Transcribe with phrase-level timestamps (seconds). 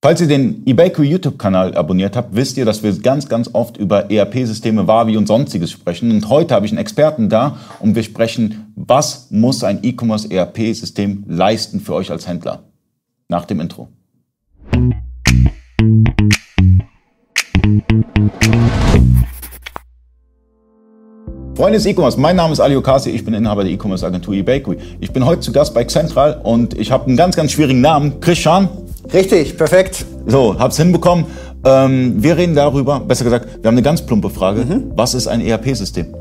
[0.00, 4.08] Falls ihr den eBakery YouTube-Kanal abonniert habt, wisst ihr, dass wir ganz, ganz oft über
[4.08, 6.12] ERP-Systeme, Wavi und sonstiges sprechen.
[6.12, 11.24] Und heute habe ich einen Experten da und wir sprechen, was muss ein E-Commerce ERP-System
[11.26, 12.62] leisten für euch als Händler?
[13.26, 13.88] Nach dem Intro.
[21.56, 24.76] Freunde des E-Commerce, mein Name ist Ali Okasi, ich bin Inhaber der E-Commerce Agentur eBakery.
[25.00, 28.20] Ich bin heute zu Gast bei Central und ich habe einen ganz, ganz schwierigen Namen,
[28.20, 28.68] Christian.
[29.12, 30.04] Richtig, perfekt.
[30.26, 31.26] So, hab's hinbekommen.
[31.64, 34.64] Ähm, wir reden darüber, besser gesagt, wir haben eine ganz plumpe Frage.
[34.64, 34.92] Mhm.
[34.94, 36.14] Was ist ein ERP-System?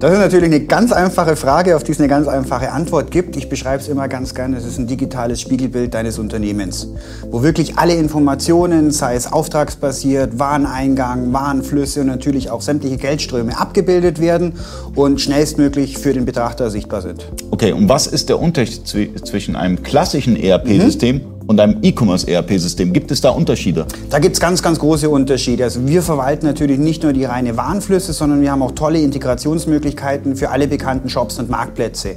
[0.00, 3.36] Das ist natürlich eine ganz einfache Frage, auf die es eine ganz einfache Antwort gibt.
[3.36, 4.56] Ich beschreibe es immer ganz gerne.
[4.56, 6.88] Es ist ein digitales Spiegelbild deines Unternehmens,
[7.30, 14.22] wo wirklich alle Informationen, sei es auftragsbasiert, Wareneingang, Warenflüsse und natürlich auch sämtliche Geldströme abgebildet
[14.22, 14.54] werden
[14.94, 17.30] und schnellstmöglich für den Betrachter sichtbar sind.
[17.50, 22.92] Okay, und was ist der Unterschied zwischen einem klassischen ERP-System mhm und einem E-Commerce-ERP-System?
[22.92, 23.84] Gibt es da Unterschiede?
[24.08, 25.64] Da gibt es ganz, ganz große Unterschiede.
[25.64, 30.36] Also wir verwalten natürlich nicht nur die reine Warenflüsse, sondern wir haben auch tolle Integrationsmöglichkeiten
[30.36, 32.10] für alle bekannten Shops und Marktplätze.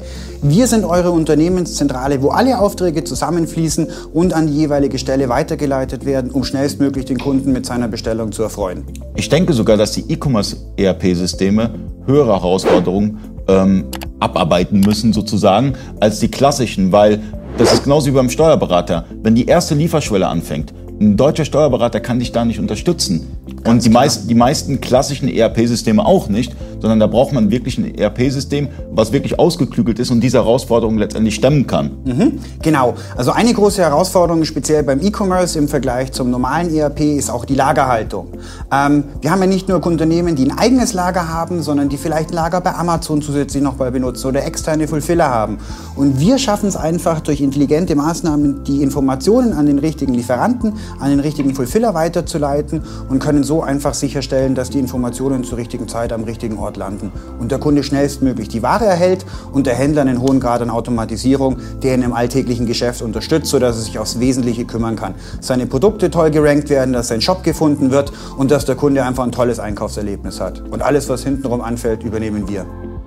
[0.43, 6.29] Wir sind eure Unternehmenszentrale, wo alle Aufträge zusammenfließen und an die jeweilige Stelle weitergeleitet werden,
[6.29, 8.83] um schnellstmöglich den Kunden mit seiner Bestellung zu erfreuen.
[9.15, 11.71] Ich denke sogar, dass die E-Commerce-ERP-Systeme
[12.05, 13.85] höhere Herausforderungen ähm,
[14.19, 17.19] abarbeiten müssen sozusagen als die klassischen, weil
[17.57, 19.05] das ist genauso wie beim Steuerberater.
[19.21, 23.27] Wenn die erste Lieferschwelle anfängt, ein deutscher Steuerberater kann dich da nicht unterstützen.
[23.63, 27.77] Ganz und die, meist, die meisten klassischen ERP-Systeme auch nicht, sondern da braucht man wirklich
[27.77, 31.91] ein ERP-System, was wirklich ausgeklügelt ist und diese Herausforderungen letztendlich stemmen kann.
[32.03, 32.95] Mhm, genau.
[33.15, 37.55] Also eine große Herausforderung, speziell beim E-Commerce im Vergleich zum normalen ERP, ist auch die
[37.55, 38.27] Lagerhaltung.
[38.69, 42.31] Ähm, wir haben ja nicht nur Unternehmen, die ein eigenes Lager haben, sondern die vielleicht
[42.31, 45.59] ein Lager bei Amazon zusätzlich noch mal benutzen oder externe Fulfiller haben.
[45.95, 51.11] Und wir schaffen es einfach durch intelligente Maßnahmen, die Informationen an den richtigen Lieferanten, an
[51.11, 56.11] den richtigen Fulfiller weiterzuleiten und können so einfach sicherstellen, dass die Informationen zur richtigen Zeit
[56.11, 60.21] am richtigen Ort landen und der Kunde schnellstmöglich die Ware erhält und der Händler einen
[60.21, 64.65] hohen Grad an Automatisierung, der ihn im alltäglichen Geschäft unterstützt, sodass er sich aufs Wesentliche
[64.65, 65.15] kümmern kann.
[65.39, 69.23] Seine Produkte toll gerankt werden, dass sein Shop gefunden wird und dass der Kunde einfach
[69.23, 70.61] ein tolles Einkaufserlebnis hat.
[70.69, 72.65] Und alles, was hintenrum anfällt, übernehmen wir.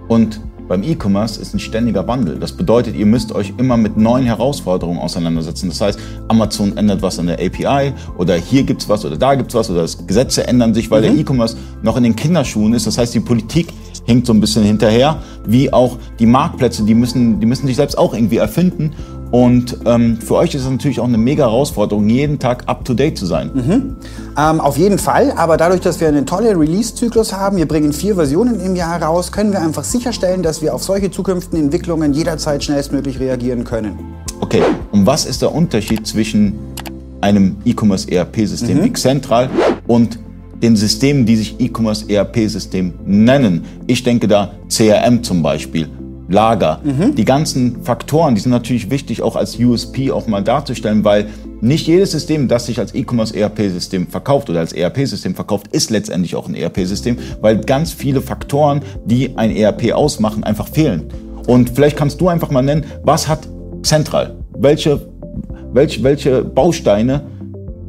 [0.08, 2.38] Und beim E-Commerce ist ein ständiger Wandel.
[2.38, 5.69] Das bedeutet, ihr müsst euch immer mit neuen Herausforderungen auseinandersetzen.
[5.69, 9.54] Das heißt, Amazon ändert was an der API oder hier gibt's was oder da gibt's
[9.54, 11.04] was oder das Gesetze ändern sich, weil mhm.
[11.04, 12.87] der E-Commerce noch in den Kinderschuhen ist.
[12.87, 13.69] Das heißt, die Politik
[14.06, 17.98] hinkt so ein bisschen hinterher, wie auch die Marktplätze, die müssen, die müssen sich selbst
[17.98, 18.93] auch irgendwie erfinden.
[19.36, 23.26] Und ähm, für euch ist es natürlich auch eine mega Herausforderung, jeden Tag up-to-date zu
[23.26, 23.50] sein.
[23.52, 23.97] Mhm.
[24.34, 28.14] Ähm, auf jeden Fall, aber dadurch, dass wir einen tollen Release-Zyklus haben, wir bringen vier
[28.14, 32.64] Versionen im Jahr raus, können wir einfach sicherstellen, dass wir auf solche zukünftigen Entwicklungen jederzeit
[32.64, 33.98] schnellstmöglich reagieren können.
[34.41, 36.54] Okay, und was ist der Unterschied zwischen
[37.20, 38.84] einem E-Commerce ERP-System mhm.
[38.84, 39.50] wie Central
[39.86, 40.18] und
[40.62, 43.66] den Systemen, die sich E-Commerce ERP-System nennen?
[43.86, 45.91] Ich denke da CRM zum Beispiel
[46.28, 46.81] Lager.
[46.82, 47.14] Mhm.
[47.14, 51.28] Die ganzen Faktoren, die sind natürlich wichtig, auch als USP auch mal darzustellen, weil
[51.60, 56.34] nicht jedes System, das sich als E-Commerce ERP-System verkauft oder als ERP-System verkauft, ist letztendlich
[56.34, 61.04] auch ein ERP-System, weil ganz viele Faktoren, die ein ERP ausmachen, einfach fehlen.
[61.47, 63.47] Und vielleicht kannst du einfach mal nennen, was hat
[63.82, 64.36] Central?
[64.59, 65.00] Welche,
[65.72, 67.22] welche, welche Bausteine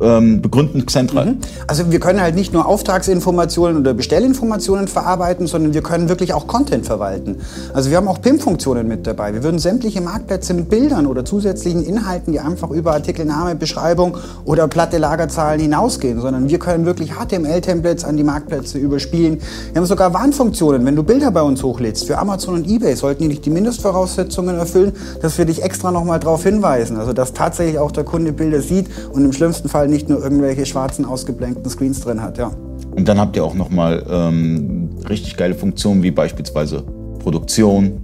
[0.02, 1.25] ähm, begründen zentral.
[1.25, 1.38] Mhm.
[1.66, 6.47] Also wir können halt nicht nur Auftragsinformationen oder Bestellinformationen verarbeiten, sondern wir können wirklich auch
[6.47, 7.38] Content verwalten.
[7.74, 9.34] Also wir haben auch PIM-Funktionen mit dabei.
[9.34, 14.68] Wir würden sämtliche Marktplätze mit Bildern oder zusätzlichen Inhalten, die einfach über Artikelname, Beschreibung oder
[14.68, 19.40] platte Lagerzahlen hinausgehen, sondern wir können wirklich HTML-Templates an die Marktplätze überspielen.
[19.72, 20.85] Wir haben sogar Warnfunktionen.
[20.85, 24.58] Wenn du Bilder bei uns hochlädst für Amazon und eBay, sollten die nicht die Mindestvoraussetzungen
[24.58, 26.97] erfüllen, dass wir dich extra nochmal darauf hinweisen.
[26.97, 30.66] Also dass tatsächlich auch der Kunde Bilder sieht und im schlimmsten Fall nicht nur irgendwelche
[30.66, 32.52] schwarzen ausgeblenkten Screens drin hat, ja.
[32.96, 36.84] Und dann habt ihr auch nochmal ähm, richtig geile Funktionen wie beispielsweise
[37.20, 38.03] Produktion.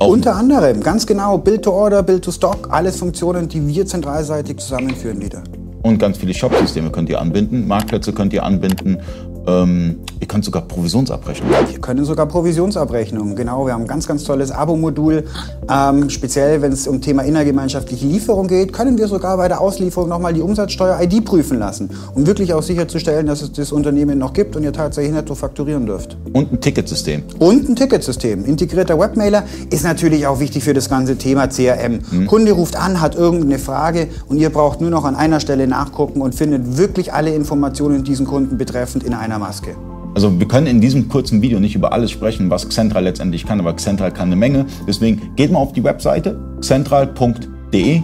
[0.00, 4.56] Unter anderem, ganz genau, Build to Order, Build to Stock, alles Funktionen, die wir zentralseitig
[4.56, 5.42] zusammenführen wieder.
[5.82, 8.98] Und ganz viele Shop-Systeme könnt ihr anbinden, Marktplätze könnt ihr anbinden
[9.46, 11.54] ähm, ihr könnt sogar Provisionsabrechnungen.
[11.68, 13.66] Wir können sogar Provisionsabrechnungen, genau.
[13.66, 15.24] Wir haben ein ganz, ganz tolles Abo-Modul.
[15.70, 20.08] Ähm, speziell, wenn es um Thema innergemeinschaftliche Lieferung geht, können wir sogar bei der Auslieferung
[20.08, 24.56] nochmal die Umsatzsteuer-ID prüfen lassen, um wirklich auch sicherzustellen, dass es das Unternehmen noch gibt
[24.56, 26.16] und ihr tatsächlich netto fakturieren dürft.
[26.32, 27.22] Und ein Ticketsystem.
[27.38, 28.44] Und ein Ticketsystem.
[28.44, 32.00] Integrierter Webmailer ist natürlich auch wichtig für das ganze Thema CRM.
[32.10, 32.26] Mhm.
[32.26, 36.20] Kunde ruft an, hat irgendeine Frage und ihr braucht nur noch an einer Stelle nachgucken
[36.20, 39.76] und findet wirklich alle Informationen diesen Kunden betreffend in einer Maske.
[40.16, 43.60] Also wir können in diesem kurzen Video nicht über alles sprechen, was Xentral letztendlich kann,
[43.60, 44.64] aber Xentral kann eine Menge.
[44.88, 48.00] Deswegen geht mal auf die Webseite xentral.de,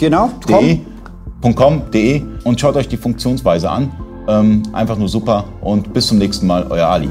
[0.00, 3.92] genau, de, ali.com.de und schaut euch die Funktionsweise an.
[4.26, 7.10] Ähm, einfach nur super und bis zum nächsten Mal, euer Ali.